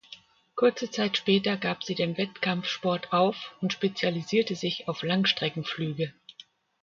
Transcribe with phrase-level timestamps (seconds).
[0.55, 6.11] Kurze Zeit später gab sie den Wettkampfsport auf und spezialisierte sich auf Langstreckenflüge.